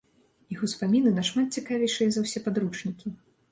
[0.55, 3.17] Іх успаміны нашмат цікавейшыя за ўсе падручнікі!